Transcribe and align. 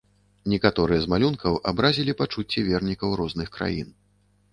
Некаторыя 0.51 0.99
з 1.01 1.09
малюнкаў 1.13 1.59
абразілі 1.71 2.15
пачуцці 2.21 2.65
вернікаў 2.71 3.09
розных 3.21 3.53
краін. 3.59 3.93